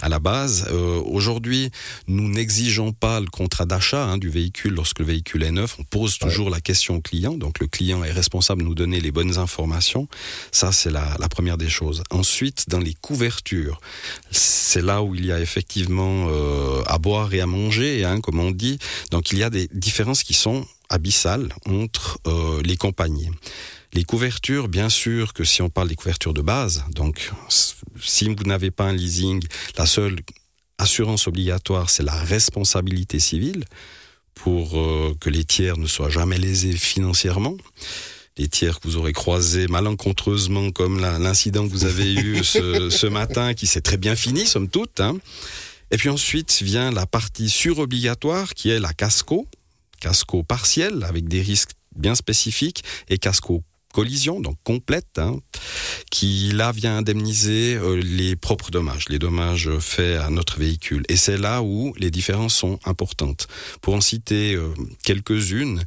à 0.00 0.08
la 0.08 0.18
base. 0.18 0.66
Euh, 0.70 1.02
Aujourd'hui, 1.04 1.70
nous 2.08 2.28
n'exigeons 2.28 2.92
pas 2.92 3.20
le 3.20 3.26
contrat 3.26 3.66
d'achat 3.66 4.04
hein, 4.04 4.18
du 4.18 4.28
véhicule 4.28 4.74
lorsque 4.74 5.00
le 5.00 5.04
véhicule 5.06 5.42
est 5.42 5.50
neuf. 5.50 5.76
On 5.78 5.84
pose 5.84 6.18
toujours 6.18 6.50
la 6.50 6.60
question 6.60 6.96
au 6.96 7.00
client, 7.00 7.34
donc 7.34 7.58
le 7.60 7.66
client 7.66 8.02
est 8.04 8.10
responsable 8.12 8.62
de 8.62 8.66
nous 8.68 8.74
donner 8.74 9.00
les 9.00 9.10
bonnes 9.10 9.38
informations. 9.38 10.08
Ça, 10.52 10.72
c'est 10.72 10.90
la, 10.90 11.16
la 11.18 11.28
première 11.28 11.56
des 11.56 11.68
choses. 11.68 12.02
Ensuite, 12.10 12.68
dans 12.68 12.78
les 12.78 12.94
couvertures, 12.94 13.80
c'est 14.30 14.82
là 14.82 15.02
où 15.02 15.14
il 15.14 15.26
y 15.26 15.32
a 15.32 15.40
effectivement 15.40 16.28
euh, 16.28 16.82
à 16.86 16.98
boire 16.98 17.32
et 17.34 17.40
à 17.40 17.46
manger, 17.46 18.04
hein, 18.04 18.20
comme 18.20 18.40
on 18.40 18.50
dit. 18.50 18.78
Donc, 19.10 19.32
il 19.32 19.38
y 19.38 19.42
a 19.42 19.50
des 19.50 19.68
différences 19.72 20.22
qui 20.22 20.34
sont 20.34 20.66
abyssales 20.88 21.52
entre 21.66 22.18
euh, 22.26 22.62
les 22.62 22.76
compagnies. 22.76 23.30
Les 23.92 24.04
couvertures, 24.04 24.68
bien 24.68 24.88
sûr 24.88 25.32
que 25.32 25.44
si 25.44 25.62
on 25.62 25.70
parle 25.70 25.88
des 25.88 25.94
couvertures 25.94 26.34
de 26.34 26.42
base, 26.42 26.84
donc 26.90 27.30
si 28.02 28.24
vous 28.24 28.44
n'avez 28.44 28.70
pas 28.70 28.84
un 28.84 28.92
leasing, 28.92 29.42
la 29.78 29.86
seule 29.86 30.16
assurance 30.78 31.28
obligatoire, 31.28 31.90
c'est 31.90 32.02
la 32.02 32.16
responsabilité 32.16 33.20
civile 33.20 33.64
pour 34.34 34.78
euh, 34.78 35.14
que 35.20 35.30
les 35.30 35.44
tiers 35.44 35.76
ne 35.76 35.86
soient 35.86 36.10
jamais 36.10 36.38
lésés 36.38 36.76
financièrement. 36.76 37.56
Les 38.36 38.48
tiers 38.48 38.80
que 38.80 38.88
vous 38.88 38.96
aurez 38.96 39.12
croisés 39.12 39.68
malencontreusement, 39.68 40.70
comme 40.72 41.00
l'incident 41.00 41.66
que 41.66 41.72
vous 41.72 41.84
avez 41.84 42.14
eu 42.14 42.42
ce, 42.44 42.90
ce 42.90 43.06
matin, 43.06 43.54
qui 43.54 43.66
s'est 43.66 43.80
très 43.80 43.96
bien 43.96 44.16
fini, 44.16 44.46
somme 44.46 44.68
toute. 44.68 44.98
hein. 45.00 45.16
Et 45.90 45.96
puis 45.96 46.08
ensuite 46.08 46.60
vient 46.62 46.90
la 46.90 47.06
partie 47.06 47.48
surobligatoire, 47.48 48.54
qui 48.54 48.70
est 48.70 48.80
la 48.80 48.92
casco, 48.92 49.46
casco 50.00 50.42
partiel, 50.42 51.04
avec 51.04 51.28
des 51.28 51.42
risques 51.42 51.70
bien 51.94 52.16
spécifiques, 52.16 52.82
et 53.08 53.18
casco 53.18 53.62
collision, 53.94 54.40
donc 54.40 54.56
complète, 54.64 55.18
hein, 55.18 55.36
qui 56.10 56.50
là 56.52 56.72
vient 56.72 56.96
indemniser 56.96 57.76
euh, 57.76 57.94
les 57.94 58.34
propres 58.34 58.72
dommages, 58.72 59.08
les 59.08 59.20
dommages 59.20 59.70
faits 59.78 60.20
à 60.20 60.30
notre 60.30 60.58
véhicule. 60.58 61.04
Et 61.08 61.16
c'est 61.16 61.38
là 61.38 61.62
où 61.62 61.94
les 61.96 62.10
différences 62.10 62.56
sont 62.56 62.80
importantes. 62.84 63.46
Pour 63.80 63.94
en 63.94 64.00
citer 64.00 64.56
euh, 64.56 64.68
quelques-unes, 65.04 65.84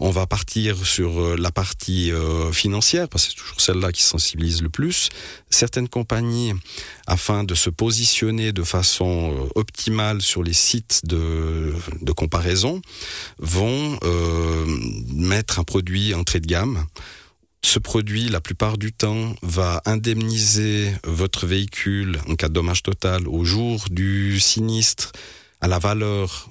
on 0.00 0.10
va 0.10 0.26
partir 0.26 0.84
sur 0.84 1.20
euh, 1.20 1.36
la 1.38 1.52
partie 1.52 2.10
financière, 2.52 3.08
parce 3.08 3.26
que 3.26 3.30
c'est 3.30 3.36
toujours 3.36 3.60
celle-là 3.60 3.92
qui 3.92 4.02
sensibilise 4.02 4.60
le 4.60 4.68
plus. 4.68 5.10
Certaines 5.48 5.88
compagnies, 5.88 6.52
afin 7.06 7.44
de 7.44 7.54
se 7.54 7.70
positionner 7.70 8.52
de 8.52 8.64
façon 8.64 9.48
optimale 9.54 10.20
sur 10.22 10.42
les 10.42 10.52
sites 10.52 11.02
de, 11.04 11.72
de 12.00 12.12
comparaison, 12.12 12.82
vont 13.38 13.98
mettre 15.14 15.60
un 15.60 15.64
produit 15.64 16.14
entrée 16.14 16.40
de 16.40 16.46
gamme. 16.46 16.84
Ce 17.64 17.78
produit, 17.78 18.28
la 18.28 18.42
plupart 18.42 18.76
du 18.76 18.92
temps, 18.92 19.34
va 19.40 19.80
indemniser 19.86 20.92
votre 21.02 21.46
véhicule 21.46 22.20
en 22.28 22.34
cas 22.34 22.48
de 22.48 22.52
dommage 22.52 22.82
total 22.82 23.26
au 23.26 23.42
jour 23.44 23.86
du 23.90 24.38
sinistre 24.38 25.12
à 25.62 25.66
la 25.66 25.78
valeur 25.78 26.50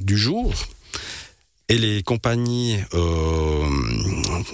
du 0.00 0.18
jour. 0.18 0.52
Et 1.68 1.78
les 1.78 2.02
compagnies, 2.02 2.78
euh, 2.94 3.64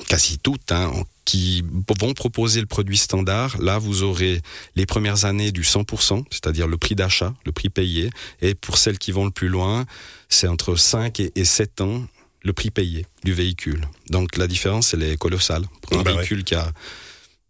quasi 0.07 0.39
toutes, 0.39 0.71
hein, 0.71 0.93
qui 1.25 1.65
vont 1.99 2.13
proposer 2.13 2.61
le 2.61 2.67
produit 2.67 2.99
standard, 2.99 3.57
là 3.59 3.79
vous 3.79 4.03
aurez 4.03 4.43
les 4.77 4.85
premières 4.85 5.25
années 5.25 5.51
du 5.51 5.63
100%, 5.63 6.25
c'est-à-dire 6.31 6.69
le 6.69 6.77
prix 6.77 6.95
d'achat, 6.95 7.33
le 7.47 7.53
prix 7.53 7.71
payé, 7.71 8.11
et 8.43 8.55
pour 8.55 8.77
celles 8.77 8.99
qui 8.99 9.13
vont 9.13 9.25
le 9.25 9.31
plus 9.31 9.49
loin, 9.49 9.87
c'est 10.29 10.47
entre 10.47 10.77
5 10.77 11.21
et, 11.21 11.33
et 11.37 11.47
7 11.47 11.81
ans 11.81 12.07
le 12.47 12.53
prix 12.53 12.71
payé 12.71 13.05
du 13.25 13.33
véhicule. 13.35 13.87
Donc 14.09 14.37
la 14.37 14.47
différence, 14.47 14.95
elle 14.95 15.03
est 15.03 15.17
colossale. 15.19 15.65
Pour 15.83 15.99
un 15.99 16.03
Bah 16.03 16.13
ouais. 16.13 16.19
véhicule 16.19 16.45
qui 16.45 16.55
a 16.55 16.71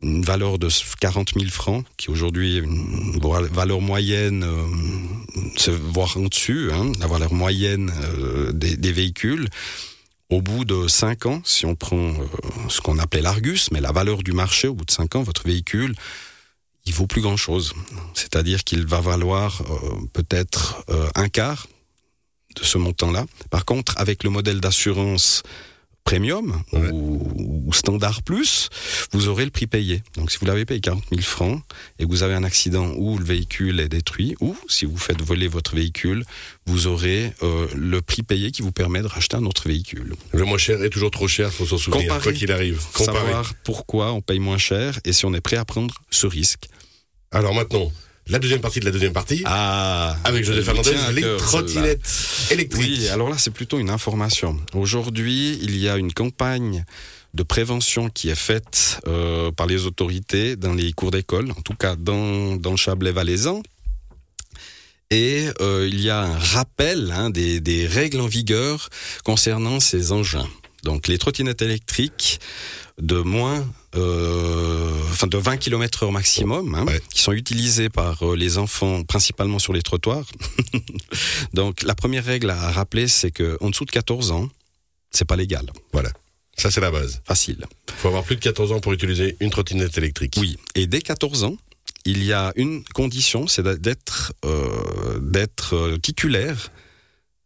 une 0.02 0.24
valeur 0.24 0.58
de 0.58 0.68
40 1.00 1.32
000 1.38 1.50
francs, 1.50 1.84
qui 1.96 2.10
aujourd'hui 2.10 2.56
est 2.56 2.60
une 2.60 3.18
valeur 3.52 3.80
moyenne, 3.80 4.42
euh, 4.44 5.78
voire 5.92 6.16
en 6.16 6.22
dessus, 6.22 6.70
hein, 6.72 6.92
la 7.00 7.06
valeur 7.06 7.32
moyenne 7.32 7.92
euh, 8.04 8.52
des, 8.52 8.76
des 8.76 8.92
véhicules. 8.92 9.48
Au 10.28 10.42
bout 10.42 10.64
de 10.64 10.88
5 10.88 11.26
ans, 11.26 11.40
si 11.44 11.66
on 11.66 11.74
prend 11.76 11.96
euh, 11.96 12.14
ce 12.68 12.80
qu'on 12.80 12.98
appelait 12.98 13.22
l'Argus, 13.22 13.70
mais 13.70 13.80
la 13.80 13.92
valeur 13.92 14.22
du 14.22 14.32
marché, 14.32 14.66
au 14.68 14.74
bout 14.74 14.84
de 14.84 14.90
5 14.90 15.14
ans, 15.16 15.22
votre 15.22 15.44
véhicule, 15.46 15.94
il 16.84 16.92
vaut 16.92 17.06
plus 17.06 17.20
grand-chose. 17.22 17.74
C'est-à-dire 18.14 18.64
qu'il 18.64 18.86
va 18.86 19.00
valoir 19.00 19.62
euh, 19.62 19.76
peut-être 20.12 20.84
un 21.14 21.28
quart 21.28 21.68
de 22.56 22.64
ce 22.64 22.78
montant-là. 22.78 23.26
Par 23.50 23.64
contre, 23.64 23.94
avec 23.98 24.24
le 24.24 24.30
modèle 24.30 24.60
d'assurance 24.60 25.42
premium 26.04 26.62
Ouais. 26.72 26.88
ou, 26.92 27.64
ou 27.66 27.72
standard 27.72 28.22
plus, 28.22 28.68
vous 29.10 29.26
aurez 29.26 29.44
le 29.44 29.50
prix 29.50 29.66
payé. 29.66 30.04
Donc 30.16 30.30
si 30.30 30.38
vous 30.38 30.46
l'avez 30.46 30.64
payé 30.64 30.80
40 30.80 31.02
000 31.10 31.20
francs 31.22 31.60
et 31.98 32.04
que 32.04 32.08
vous 32.08 32.22
avez 32.22 32.34
un 32.34 32.44
accident 32.44 32.92
où 32.96 33.18
le 33.18 33.24
véhicule 33.24 33.80
est 33.80 33.88
détruit, 33.88 34.36
ou 34.40 34.56
si 34.68 34.84
vous 34.84 34.96
faites 34.96 35.20
voler 35.20 35.48
votre 35.48 35.74
véhicule, 35.74 36.24
vous 36.66 36.86
aurez 36.86 37.32
euh, 37.42 37.66
le 37.74 38.00
prix 38.02 38.22
payé 38.22 38.52
qui 38.52 38.62
vous 38.62 38.70
permet 38.70 39.02
de 39.02 39.08
racheter 39.08 39.36
un 39.36 39.44
autre 39.46 39.66
véhicule. 39.66 40.14
le 40.32 40.44
moins 40.44 40.58
cher 40.58 40.80
est 40.84 40.90
toujours 40.90 41.10
trop 41.10 41.26
cher, 41.26 41.52
faut 41.52 41.66
s'en 41.66 41.76
souvenir, 41.76 42.02
Comparer. 42.06 42.22
quoi 42.22 42.32
qu'il 42.32 42.52
arrive. 42.52 42.80
Comparer. 42.92 43.18
Savoir 43.18 43.54
pourquoi 43.64 44.12
on 44.12 44.20
paye 44.22 44.38
moins 44.38 44.58
cher 44.58 45.00
et 45.04 45.12
si 45.12 45.24
on 45.26 45.34
est 45.34 45.40
prêt 45.40 45.56
à 45.56 45.64
prendre 45.64 45.92
ce 46.10 46.28
risque. 46.28 46.66
Alors 47.32 47.52
maintenant, 47.52 47.90
la 48.28 48.38
deuxième 48.38 48.60
partie 48.60 48.80
de 48.80 48.84
la 48.84 48.90
deuxième 48.90 49.12
partie, 49.12 49.42
Ah, 49.44 50.16
avec 50.24 50.44
José 50.44 50.62
Fernandez, 50.62 50.94
les 51.12 51.36
trottinettes 51.36 52.10
électriques. 52.50 52.98
Oui, 53.00 53.08
alors 53.08 53.28
là, 53.28 53.36
c'est 53.38 53.52
plutôt 53.52 53.78
une 53.78 53.90
information. 53.90 54.58
Aujourd'hui, 54.74 55.58
il 55.62 55.76
y 55.76 55.88
a 55.88 55.96
une 55.96 56.12
campagne 56.12 56.84
de 57.34 57.42
prévention 57.42 58.08
qui 58.08 58.28
est 58.30 58.34
faite 58.34 59.00
euh, 59.06 59.52
par 59.52 59.66
les 59.66 59.86
autorités 59.86 60.56
dans 60.56 60.72
les 60.72 60.92
cours 60.92 61.10
d'école, 61.10 61.50
en 61.50 61.60
tout 61.62 61.74
cas 61.74 61.94
dans, 61.94 62.56
dans 62.56 62.70
le 62.72 62.76
Chablais 62.76 63.12
valaisan. 63.12 63.62
Et 65.10 65.46
euh, 65.60 65.86
il 65.88 66.00
y 66.00 66.10
a 66.10 66.22
un 66.22 66.38
rappel 66.38 67.12
hein, 67.12 67.30
des, 67.30 67.60
des 67.60 67.86
règles 67.86 68.20
en 68.20 68.26
vigueur 68.26 68.88
concernant 69.24 69.78
ces 69.78 70.10
engins. 70.10 70.48
Donc 70.86 71.08
les 71.08 71.18
trottinettes 71.18 71.62
électriques 71.62 72.38
de 73.02 73.16
moins, 73.18 73.66
euh, 73.96 74.88
enfin 75.10 75.26
de 75.26 75.36
20 75.36 75.56
km 75.56 76.04
heure 76.04 76.12
maximum, 76.12 76.74
hein, 76.76 76.84
Ouais. 76.86 77.00
qui 77.12 77.20
sont 77.22 77.32
utilisées 77.32 77.88
par 77.90 78.22
euh, 78.22 78.36
les 78.36 78.56
enfants 78.56 79.02
principalement 79.02 79.58
sur 79.58 79.72
les 79.72 79.82
trottoirs. 79.82 80.24
Donc 81.54 81.82
la 81.82 81.94
première 81.96 82.24
règle 82.24 82.50
à 82.50 82.70
rappeler, 82.70 83.08
c'est 83.08 83.32
que 83.32 83.58
en 83.60 83.70
dessous 83.70 83.84
de 83.84 83.90
14 83.90 84.30
ans, 84.30 84.48
c'est 85.10 85.24
pas 85.24 85.36
légal, 85.36 85.66
Voilà. 85.92 86.10
Ça, 86.56 86.70
c'est 86.70 86.80
la 86.80 86.90
base. 86.90 87.20
facile. 87.26 87.66
Il 87.88 87.94
faut 87.96 88.08
avoir 88.08 88.22
plus 88.24 88.36
de 88.36 88.40
14 88.40 88.72
ans 88.72 88.80
pour 88.80 88.92
utiliser 88.94 89.36
une 89.40 89.50
trottinette 89.50 89.98
électrique. 89.98 90.36
Oui, 90.38 90.56
et 90.74 90.86
dès 90.86 91.00
14 91.02 91.44
ans, 91.44 91.56
il 92.06 92.22
y 92.24 92.32
a 92.32 92.52
une 92.56 92.82
condition, 92.94 93.46
c'est 93.48 93.62
d'être 93.62 94.32
euh, 94.44 95.98
titulaire 95.98 96.70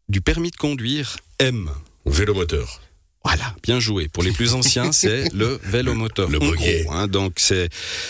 du 0.09 0.21
permis 0.21 0.51
de 0.53 0.57
conduire 0.57 1.17
M. 1.41 1.71
Vélomoteur. 2.07 2.81
Voilà, 3.25 3.55
bien 3.63 3.81
joué. 3.81 4.09
Pour 4.09 4.23
les 4.23 4.33
plus 4.33 4.55
anciens, 4.55 4.93
c'est 4.93 5.25
le 5.35 5.61
vélomoteur. 5.65 6.29
Le 6.31 6.39
En 6.43 6.51
buggy. 6.51 6.83
gros, 6.85 6.93
hein, 6.93 7.07
donc 7.07 7.35
c'est 7.37 7.69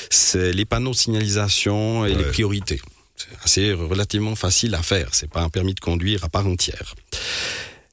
c'est 0.08 0.52
les 0.52 0.64
panneaux 0.64 0.92
de 0.92 0.96
signalisation 0.96 2.06
et 2.06 2.14
les 2.14 2.24
priorités. 2.24 2.80
C'est 3.16 3.28
assez 3.44 3.72
relativement 3.72 4.34
facile 4.36 4.74
à 4.74 4.82
faire. 4.82 5.08
C'est 5.14 5.28
pas 5.30 5.42
un 5.42 5.48
permis 5.50 5.74
de 5.74 5.80
conduire 5.80 6.24
à 6.24 6.28
part 6.28 6.46
entière. 6.46 6.94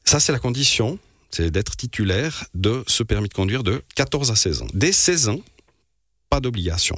Ça, 0.05 0.19
c'est 0.19 0.31
la 0.31 0.39
condition, 0.39 0.99
c'est 1.31 1.51
d'être 1.51 1.75
titulaire 1.75 2.45
de 2.53 2.83
ce 2.87 3.03
permis 3.03 3.27
de 3.27 3.33
conduire 3.33 3.63
de 3.63 3.81
14 3.95 4.31
à 4.31 4.35
16 4.35 4.61
ans. 4.61 4.67
Dès 4.73 4.91
16 4.93 5.29
ans, 5.29 5.41
pas 6.29 6.39
d'obligation 6.39 6.97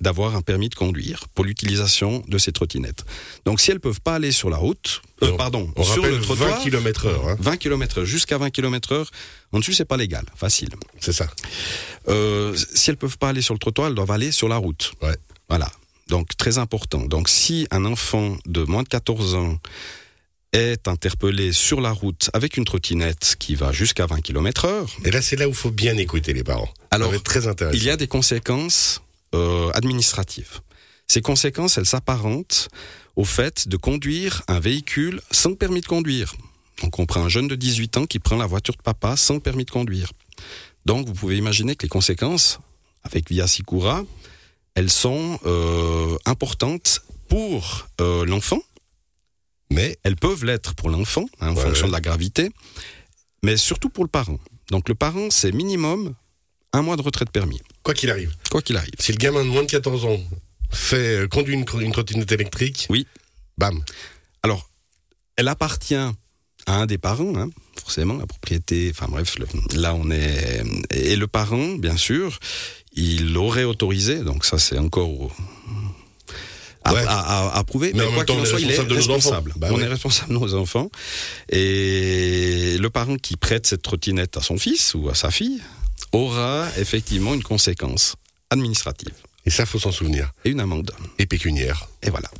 D'avoir 0.00 0.34
un 0.36 0.42
permis 0.42 0.68
de 0.68 0.74
conduire 0.74 1.26
pour 1.34 1.44
l'utilisation 1.44 2.24
de 2.26 2.38
ces 2.38 2.50
trottinettes. 2.50 3.04
Donc, 3.44 3.60
si 3.60 3.70
elles 3.70 3.78
peuvent 3.80 4.00
pas 4.00 4.14
aller 4.14 4.32
sur 4.32 4.50
la 4.50 4.56
route, 4.56 5.02
euh, 5.22 5.30
On- 5.32 5.36
pardon, 5.36 5.70
On 5.76 5.84
sur 5.84 6.02
le 6.04 6.20
trottoir, 6.20 6.58
20 6.58 6.64
km 6.64 7.06
heure, 7.06 7.28
hein. 7.28 7.36
20 7.38 7.56
km 7.58 8.04
jusqu'à 8.04 8.38
20 8.38 8.50
km 8.50 8.92
heure, 8.92 9.10
en 9.52 9.58
dessous, 9.58 9.72
c'est 9.72 9.84
pas 9.84 9.96
légal, 9.96 10.24
facile. 10.34 10.70
c'est 10.98 11.12
ça. 11.12 11.28
Euh, 12.08 12.56
si 12.74 12.90
elles 12.90 12.96
peuvent 12.96 13.18
pas 13.18 13.28
aller 13.28 13.42
sur 13.42 13.54
le 13.54 13.58
trottoir, 13.60 13.88
elles 13.88 13.94
doivent 13.94 14.10
aller 14.10 14.32
sur 14.32 14.48
la 14.48 14.56
route. 14.56 14.92
Ouais. 15.02 15.16
Voilà. 15.48 15.70
Donc, 16.08 16.36
très 16.36 16.58
important. 16.58 17.00
Donc, 17.04 17.28
si 17.28 17.66
un 17.70 17.84
enfant 17.84 18.36
de 18.46 18.64
moins 18.64 18.82
de 18.82 18.88
14 18.88 19.34
ans 19.34 19.58
est 20.52 20.88
interpellé 20.88 21.52
sur 21.52 21.80
la 21.80 21.92
route 21.92 22.28
avec 22.32 22.56
une 22.56 22.64
trottinette 22.64 23.36
qui 23.38 23.54
va 23.54 23.70
jusqu'à 23.70 24.06
20 24.06 24.20
km 24.20 24.64
heure, 24.64 24.88
Et 25.04 25.10
là, 25.12 25.22
c'est 25.22 25.36
là 25.36 25.46
où 25.46 25.50
il 25.50 25.56
faut 25.56 25.70
bien 25.70 25.96
écouter 25.96 26.32
les 26.32 26.42
parents. 26.42 26.72
Alors, 26.90 27.08
ça 27.08 27.10
va 27.12 27.16
être 27.18 27.22
très 27.24 27.46
intéressant. 27.46 27.76
il 27.76 27.84
y 27.84 27.90
a 27.90 27.96
des 27.96 28.08
conséquences 28.08 29.00
euh, 29.34 29.70
administratives. 29.74 30.60
Ces 31.06 31.22
conséquences, 31.22 31.76
elles 31.78 31.86
s'apparentent 31.86 32.68
au 33.16 33.24
fait 33.24 33.68
de 33.68 33.76
conduire 33.76 34.42
un 34.48 34.60
véhicule 34.60 35.20
sans 35.30 35.54
permis 35.54 35.80
de 35.80 35.86
conduire. 35.86 36.34
Donc 36.82 36.98
on 36.98 37.06
prend 37.06 37.22
un 37.24 37.28
jeune 37.28 37.48
de 37.48 37.56
18 37.56 37.96
ans 37.98 38.06
qui 38.06 38.18
prend 38.20 38.36
la 38.36 38.46
voiture 38.46 38.74
de 38.76 38.82
papa 38.82 39.16
sans 39.16 39.40
permis 39.40 39.64
de 39.64 39.70
conduire. 39.70 40.12
Donc 40.86 41.06
vous 41.06 41.12
pouvez 41.14 41.36
imaginer 41.36 41.74
que 41.76 41.82
les 41.84 41.88
conséquences, 41.90 42.58
avec 43.02 43.28
Via 43.28 43.46
Sicura, 43.46 44.02
elles 44.74 44.90
sont 44.90 45.38
euh, 45.46 46.16
importantes 46.26 47.02
pour 47.28 47.88
euh, 48.00 48.24
l'enfant. 48.24 48.60
Mais 49.72 49.98
Elles 50.02 50.16
peuvent 50.16 50.44
l'être 50.44 50.74
pour 50.74 50.90
l'enfant, 50.90 51.26
hein, 51.40 51.50
en 51.50 51.54
Ouais, 51.56 51.62
fonction 51.62 51.84
ouais. 51.84 51.88
de 51.90 51.92
la 51.92 52.00
gravité, 52.00 52.50
mais 53.42 53.56
surtout 53.56 53.88
pour 53.88 54.04
le 54.04 54.08
parent. 54.10 54.38
Donc 54.70 54.88
le 54.88 54.94
parent, 54.94 55.28
c'est 55.30 55.52
minimum 55.52 56.14
un 56.72 56.82
mois 56.82 56.96
de 56.96 57.02
retrait 57.02 57.24
de 57.24 57.30
permis, 57.30 57.60
quoi 57.82 57.94
qu'il 57.94 58.10
arrive, 58.10 58.32
quoi 58.50 58.62
qu'il 58.62 58.76
arrive. 58.76 58.92
si 58.98 59.12
le 59.12 59.18
gamin 59.18 59.44
de 59.44 59.48
moins 59.50 59.62
de 59.62 59.70
14 59.70 60.04
ans 60.04 60.20
fait 60.70 61.22
euh, 61.24 61.28
conduit 61.28 61.54
une, 61.54 61.64
une 61.80 61.92
trottinette 61.92 62.30
électrique, 62.32 62.86
Oui. 62.90 63.06
bam. 63.58 63.82
Alors, 64.42 64.68
elle 65.36 65.48
appartient 65.48 65.94
à 65.96 66.12
un 66.66 66.86
des 66.86 66.98
parents, 66.98 67.34
hein, 67.36 67.48
forcément, 67.76 68.14
la 68.18 68.26
propriété, 68.26 68.92
enfin 68.94 69.06
bref, 69.10 69.36
le- 69.38 69.48
là 69.80 69.94
on 69.94 70.10
est... 70.10 70.62
Et 70.90 71.16
le 71.16 71.26
parent, 71.26 71.70
bien 71.76 71.96
sûr, 71.96 72.38
il 72.92 73.32
l'aurait 73.32 73.64
autorisé, 73.64 74.20
donc 74.20 74.44
ça 74.44 74.58
c'est 74.58 74.78
encore 74.78 75.34
à, 76.84 76.94
Ouais. 76.94 77.04
à- 77.06 77.48
à- 77.48 77.58
à 77.58 77.64
prouver, 77.64 77.92
Mais 77.94 78.04
quoi 78.14 78.24
qu'il 78.24 78.38
en 78.38 78.44
soit, 78.44 78.60
il 78.60 78.70
est 78.70 78.78
responsable. 78.78 79.52
Bah 79.56 79.68
on 79.70 79.76
ouais. 79.76 79.82
est 79.84 79.88
responsable 79.88 80.32
de 80.34 80.38
nos 80.38 80.54
enfants. 80.54 80.90
Et 81.50 82.76
le 82.78 82.90
parent 82.90 83.16
qui 83.16 83.36
prête 83.36 83.66
cette 83.66 83.82
trottinette 83.82 84.36
à 84.36 84.40
son 84.40 84.56
fils 84.58 84.94
ou 84.94 85.08
à 85.08 85.14
sa 85.14 85.30
fille 85.30 85.60
aura 86.12 86.68
effectivement 86.78 87.34
une 87.34 87.42
conséquence 87.42 88.16
administrative 88.50 89.12
Et 89.46 89.50
ça, 89.50 89.66
faut 89.66 89.78
s'en 89.78 89.92
souvenir. 89.92 90.32
et 90.44 90.50
une 90.50 90.60
amende. 90.60 90.92
Et 91.18 91.26
pécuniaire. 91.26 91.88
Et 92.02 92.10
voilà. 92.10 92.30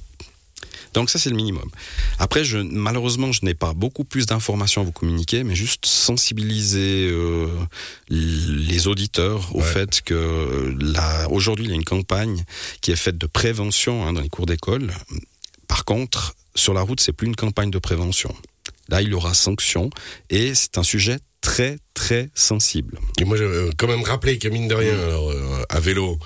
Donc 0.92 1.08
ça, 1.08 1.20
c'est 1.20 1.30
le 1.30 1.36
minimum. 1.36 1.70
Après, 2.18 2.42
je, 2.42 2.58
malheureusement, 2.58 3.30
je 3.30 3.44
n'ai 3.44 3.54
pas 3.54 3.74
beaucoup 3.74 4.02
plus 4.02 4.26
d'informations 4.26 4.80
à 4.82 4.84
vous 4.84 4.90
communiquer, 4.90 5.44
mais 5.44 5.54
juste 5.54 5.86
sensibiliser 5.86 7.06
euh, 7.08 7.46
les 8.08 8.88
auditeurs 8.88 9.54
au 9.54 9.60
Ouais. 9.60 9.72
fait 9.72 10.00
que 10.02 10.74
là, 10.80 11.28
aujourd'hui, 11.30 11.66
il 11.66 11.70
y 11.70 11.72
a 11.72 11.76
une 11.76 11.84
campagne 11.84 12.44
qui 12.80 12.90
est 12.90 12.96
faite 12.96 13.18
de 13.18 13.26
prévention 13.28 14.04
hein, 14.04 14.12
dans 14.14 14.20
les 14.20 14.28
cours 14.28 14.46
d'école. 14.46 14.92
Par 15.68 15.84
contre, 15.84 16.34
sur 16.56 16.74
la 16.74 16.80
route, 16.82 17.00
c'est 17.00 17.12
plus 17.12 17.28
une 17.28 17.36
campagne 17.36 17.70
de 17.70 17.78
prévention. 17.78 18.34
Là, 18.90 19.02
il 19.02 19.08
y 19.10 19.14
aura 19.14 19.34
sanction 19.34 19.90
et 20.30 20.54
c'est 20.54 20.78
un 20.78 20.82
sujet 20.82 21.18
très, 21.40 21.78
très 21.94 22.28
sensible. 22.34 22.98
Et 23.20 23.24
moi, 23.24 23.36
euh, 23.38 23.70
quand 23.78 23.86
même 23.88 24.02
rappelé 24.02 24.38
que 24.38 24.48
mine 24.48 24.68
de 24.68 24.74
rien, 24.74 24.94
Mm. 24.94 25.00
alors, 25.04 25.30
euh, 25.30 25.62
à 25.68 25.80
vélo, 25.80 26.18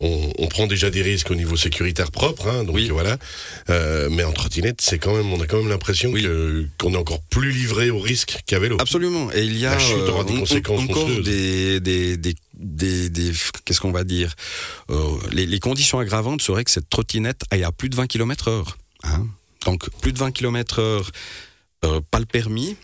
on, 0.00 0.30
on 0.38 0.46
prend 0.48 0.66
déjà 0.66 0.90
des 0.90 1.00
risques 1.02 1.30
au 1.30 1.34
niveau 1.34 1.56
sécuritaire 1.56 2.10
propre, 2.10 2.48
hein, 2.48 2.64
donc 2.64 2.74
Oui. 2.74 2.88
voilà. 2.90 3.16
Euh, 3.70 4.08
mais 4.10 4.24
en 4.24 4.32
trottinette, 4.32 4.80
c'est 4.82 4.98
quand 4.98 5.14
même, 5.16 5.32
on 5.32 5.40
a 5.40 5.46
quand 5.46 5.56
même 5.58 5.68
l'impression 5.68 6.10
Oui. 6.10 6.26
qu'on 6.78 6.92
est 6.92 6.96
encore 6.98 7.22
plus 7.22 7.50
livré 7.50 7.88
au 7.90 7.98
risque 7.98 8.40
qu'à 8.46 8.58
vélo. 8.58 8.76
Absolument. 8.80 9.30
Et 9.32 9.44
il 9.44 9.56
y 9.56 9.64
a 9.64 9.70
La 9.74 9.78
chute 9.78 9.96
aura 9.96 10.24
des 10.24 10.32
en- 10.34 10.36
en- 10.36 10.40
conséquences 10.40 10.80
encore 10.82 11.06
des, 11.22 11.80
des, 11.80 12.16
des, 12.18 12.34
des, 12.54 13.08
des- 13.08 13.32
qu'est-ce 13.64 13.80
qu'on 13.80 13.92
va 13.92 14.04
dire 14.04 14.34
Euh, 14.90 15.16
les, 15.32 15.46
les 15.46 15.60
conditions 15.60 15.98
aggravantes 15.98 16.42
seraient 16.42 16.64
que 16.64 16.70
cette 16.70 16.90
trottinette 16.90 17.42
aille 17.50 17.64
à 17.64 17.72
plus 17.72 17.88
de 17.88 17.96
20 17.96 18.06
km 18.06 18.48
heure. 18.48 18.76
Hein 19.04 19.26
Donc 19.64 19.88
plus 20.02 20.12
de 20.12 20.18
20 20.18 20.30
km 20.32 20.78
heure, 20.80 21.10
euh, 21.84 22.00
pas 22.10 22.18
le 22.18 22.26
permis. 22.26 22.76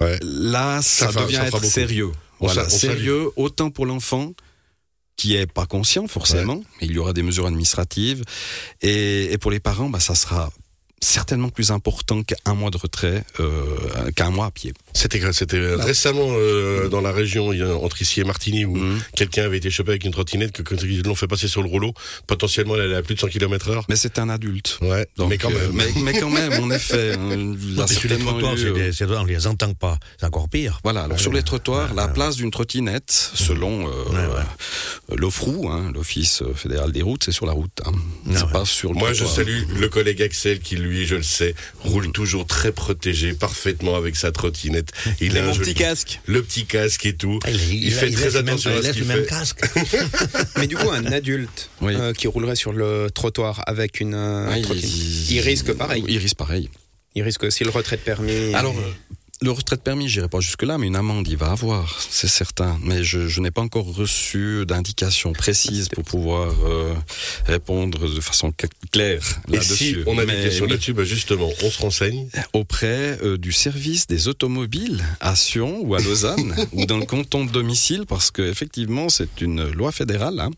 Ouais. 0.00 0.18
Là, 0.22 0.80
ça, 0.82 1.12
devient 1.12 1.36
ça 1.36 1.48
être 1.48 1.64
sérieux. 1.64 2.12
Voilà, 2.40 2.66
on 2.66 2.68
sérieux 2.68 3.30
autant 3.36 3.70
pour 3.70 3.86
l'enfant 3.86 4.32
qui 5.16 5.34
est 5.34 5.50
pas 5.50 5.66
conscient 5.66 6.06
forcément, 6.06 6.62
mais 6.80 6.86
il 6.86 6.92
y 6.92 6.98
aura 6.98 7.12
des 7.12 7.24
mesures 7.24 7.46
administratives 7.46 8.22
et, 8.80 9.32
et 9.32 9.38
pour 9.38 9.50
les 9.50 9.58
parents, 9.58 9.90
bah, 9.90 9.98
ça 9.98 10.14
sera 10.14 10.52
certainement 11.00 11.48
plus 11.48 11.70
important 11.70 12.22
qu'un 12.22 12.54
mois 12.54 12.70
de 12.70 12.76
retrait, 12.76 13.24
euh, 13.40 14.10
qu'un 14.16 14.30
mois 14.30 14.46
à 14.46 14.50
pied. 14.50 14.72
C'était 14.94 15.20
c'était 15.32 15.74
récemment 15.76 16.28
euh, 16.30 16.88
dans 16.88 17.00
la 17.00 17.12
région 17.12 17.50
entre 17.82 18.02
ici 18.02 18.20
et 18.20 18.24
Martigny 18.24 18.64
où 18.64 18.76
Mhm. 18.76 18.98
quelqu'un 19.14 19.44
avait 19.44 19.58
été 19.58 19.70
chopé 19.70 19.90
avec 19.90 20.04
une 20.04 20.12
trottinette 20.12 20.52
que 20.52 20.62
quand 20.62 20.76
ils 20.82 21.02
l'ont 21.02 21.14
fait 21.14 21.26
passer 21.28 21.48
sur 21.48 21.62
le 21.62 21.68
rouleau, 21.68 21.92
potentiellement 22.26 22.74
elle 22.74 22.82
allait 22.82 22.96
à 22.96 23.02
plus 23.02 23.14
de 23.14 23.20
100 23.20 23.28
km 23.28 23.68
heure. 23.70 23.84
Mais 23.88 23.96
c'est 23.96 24.18
un 24.18 24.28
adulte. 24.28 24.78
Ouais, 24.82 25.06
Donc, 25.16 25.30
mais 25.30 25.38
quand 25.38 25.50
euh, 25.52 25.70
même. 25.72 25.72
mais, 25.94 26.00
mais 26.12 26.18
quand 26.18 26.30
même, 26.30 26.52
en 26.62 26.70
effet, 26.70 27.14
hein, 27.14 27.86
sur 27.86 28.08
les 28.10 28.18
trottoirs, 28.18 28.54
eu, 28.56 28.66
euh, 28.66 28.90
des- 28.90 29.04
on 29.16 29.24
les 29.24 29.46
entend 29.46 29.74
pas. 29.74 29.98
C'est 30.18 30.26
encore 30.26 30.48
pire. 30.48 30.80
Voilà, 30.82 31.02
alors 31.04 31.18
sur 31.20 31.32
les 31.32 31.42
trottoirs, 31.42 31.94
la 31.94 32.08
place 32.08 32.36
d'une 32.36 32.50
trottinette, 32.50 33.30
selon 33.34 33.86
euh, 33.86 33.90
Ouais, 34.08 34.16
ouais. 34.34 34.42
euh, 35.12 35.16
l'OFROU, 35.16 35.68
hein, 35.70 35.90
l'Office 35.94 36.42
fédéral 36.54 36.92
des 36.92 37.02
routes, 37.02 37.24
c'est 37.24 37.32
sur 37.32 37.46
la 37.46 37.52
route. 37.52 37.70
Hein. 37.84 37.92
C'est 38.32 38.42
ouais. 38.44 38.52
pas 38.52 38.64
sur 38.64 38.92
le 38.92 38.98
Moi, 38.98 39.12
je 39.12 39.24
salue 39.24 39.62
le 39.78 39.88
collègue 39.88 40.22
Axel 40.22 40.60
qui, 40.60 40.76
lui, 40.76 40.87
je 40.92 41.14
le 41.16 41.22
sais, 41.22 41.54
roule 41.80 42.10
toujours 42.12 42.46
très 42.46 42.72
protégé, 42.72 43.32
parfaitement 43.32 43.96
avec 43.96 44.16
sa 44.16 44.32
trottinette. 44.32 44.90
Il 45.20 45.36
a 45.38 45.44
un 45.44 45.52
joli- 45.52 45.60
petit 45.70 45.74
casque. 45.74 46.20
Le 46.26 46.42
petit 46.42 46.64
casque 46.66 47.06
et 47.06 47.14
tout. 47.14 47.38
Il 47.46 47.92
fait 47.92 48.10
très 48.10 48.30
même- 48.30 48.48
attention 48.48 48.70
à 48.76 48.82
ce 48.82 48.90
qu'il 48.90 49.04
même 49.04 49.18
fait. 49.20 49.26
casque. 49.26 49.60
Mais 50.56 50.66
du 50.66 50.76
coup, 50.76 50.90
un 50.90 51.04
adulte 51.06 51.70
Oui. 51.80 51.94
euh, 51.96 52.12
qui 52.12 52.26
roulerait 52.26 52.56
sur 52.56 52.72
le 52.72 53.08
trottoir 53.14 53.62
avec 53.66 54.00
une 54.00 54.14
euh, 54.14 54.62
trottinette, 54.62 55.30
il, 55.30 55.40
risque 55.40 55.72
pareil. 55.72 56.04
Il 56.08 56.18
risque 56.18 56.36
pareil. 56.36 56.68
Il 57.14 57.22
risque 57.22 57.42
aussi 57.44 57.64
le 57.64 57.70
retrait 57.70 57.96
de 57.96 58.02
permis. 58.02 58.54
Alors, 58.54 58.74
le 59.40 59.50
retrait 59.52 59.76
de 59.76 59.80
permis, 59.82 60.08
j'irai 60.08 60.28
pas 60.28 60.40
jusque-là, 60.40 60.78
mais 60.78 60.86
une 60.88 60.96
amende, 60.96 61.28
il 61.28 61.36
va 61.36 61.52
avoir, 61.52 62.00
c'est 62.10 62.26
certain. 62.28 62.78
Mais 62.82 63.04
je, 63.04 63.28
je 63.28 63.40
n'ai 63.40 63.50
pas 63.52 63.60
encore 63.60 63.86
reçu 63.94 64.64
d'indications 64.66 65.32
précises 65.32 65.88
pour 65.88 66.02
pouvoir 66.04 66.52
euh, 66.66 66.92
répondre 67.46 68.12
de 68.12 68.20
façon 68.20 68.50
cl- 68.50 68.68
claire 68.90 69.22
là-dessus. 69.48 69.74
si 69.76 69.96
on 70.06 70.18
a 70.18 70.26
des 70.26 70.32
Mais 70.32 70.42
questions 70.44 70.64
oui, 70.64 70.70
là-dessus, 70.72 70.92
bah 70.92 71.04
justement, 71.04 71.48
on 71.62 71.70
se 71.70 71.80
renseigne. 71.80 72.28
auprès 72.52 73.18
euh, 73.22 73.38
du 73.38 73.52
service 73.52 74.06
des 74.08 74.26
automobiles 74.28 75.04
à 75.20 75.36
Sion 75.36 75.80
ou 75.82 75.94
à 75.94 76.00
Lausanne 76.00 76.54
ou 76.72 76.84
dans 76.86 76.98
le 76.98 77.06
canton 77.06 77.44
de 77.44 77.50
domicile 77.52 78.04
parce 78.08 78.30
que 78.30 78.42
effectivement 78.42 79.08
c'est 79.08 79.40
une 79.40 79.70
loi 79.70 79.92
fédérale. 79.92 80.40
hein. 80.40 80.50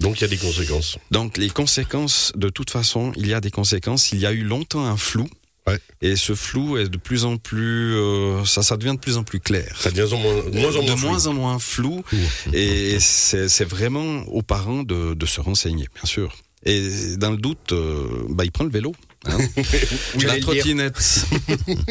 Donc, 0.00 0.18
il 0.18 0.22
y 0.22 0.24
a 0.24 0.28
des 0.28 0.36
conséquences. 0.36 0.98
Donc 1.12 1.38
les 1.38 1.48
conséquences, 1.50 2.32
de 2.34 2.48
toute 2.48 2.70
façon, 2.70 3.12
il 3.16 3.28
y 3.28 3.32
a 3.32 3.40
des 3.40 3.52
conséquences. 3.52 4.10
Il 4.10 4.18
y 4.18 4.26
a 4.26 4.32
eu 4.32 4.42
longtemps 4.42 4.84
un 4.84 4.96
flou. 4.96 5.28
Ouais. 5.66 5.78
Et 6.02 6.16
ce 6.16 6.34
flou 6.34 6.76
est 6.76 6.88
de 6.88 6.98
plus 6.98 7.24
en 7.24 7.38
plus, 7.38 7.94
euh, 7.94 8.44
ça, 8.44 8.62
ça 8.62 8.76
devient 8.76 8.92
de 8.94 8.98
plus 9.00 9.16
en 9.16 9.22
plus 9.24 9.40
clair. 9.40 9.74
Ça 9.80 9.90
devient 9.90 10.14
moins, 10.14 10.50
de 10.50 10.58
moins 10.58 10.76
en 10.76 10.82
de 10.82 10.86
moins 10.88 10.96
flou. 10.96 11.08
moins 11.08 11.26
en 11.26 11.32
moins 11.32 11.58
flou. 11.58 12.04
Et 12.52 12.98
c'est 13.00 13.48
c'est 13.48 13.64
vraiment 13.64 14.22
aux 14.28 14.42
parents 14.42 14.82
de, 14.82 15.14
de 15.14 15.26
se 15.26 15.40
renseigner, 15.40 15.88
bien 15.94 16.04
sûr. 16.04 16.36
Et 16.66 17.16
dans 17.16 17.30
le 17.30 17.36
doute, 17.36 17.72
euh, 17.72 18.06
bah, 18.30 18.44
il 18.44 18.50
prend 18.52 18.64
le 18.64 18.70
vélo. 18.70 18.94
Hein. 19.26 19.38
Ou 20.16 20.20
la 20.20 20.40
trottinette. 20.40 21.26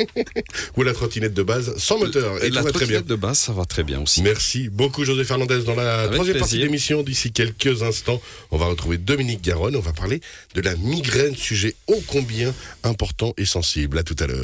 Ou 0.77 0.83
la 0.83 0.93
trottinette 0.93 1.33
de 1.33 1.43
base 1.43 1.75
sans 1.77 1.99
moteur. 1.99 2.43
Et 2.43 2.49
la 2.49 2.61
va 2.61 2.71
très 2.71 2.85
bien. 2.85 2.99
trottinette 2.99 3.07
de 3.07 3.15
base, 3.15 3.39
ça 3.39 3.53
va 3.53 3.65
très 3.65 3.83
bien 3.83 4.01
aussi. 4.01 4.21
Merci 4.21 4.69
beaucoup 4.69 5.05
José 5.05 5.23
Fernandez. 5.23 5.63
Dans 5.63 5.75
la 5.75 6.01
Avec 6.01 6.13
troisième 6.13 6.39
partie 6.39 6.57
de 6.57 6.63
l'émission, 6.63 7.03
d'ici 7.03 7.31
quelques 7.31 7.83
instants, 7.83 8.21
on 8.51 8.57
va 8.57 8.65
retrouver 8.65 8.97
Dominique 8.97 9.41
Garonne. 9.41 9.75
On 9.75 9.81
va 9.81 9.93
parler 9.93 10.21
de 10.55 10.61
la 10.61 10.75
migraine, 10.75 11.35
sujet 11.35 11.75
ô 11.87 12.01
combien 12.07 12.53
important 12.83 13.33
et 13.37 13.45
sensible. 13.45 13.97
À 13.97 14.03
tout 14.03 14.15
à 14.19 14.27
l'heure. 14.27 14.41